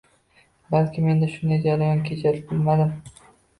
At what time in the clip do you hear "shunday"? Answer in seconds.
1.35-1.63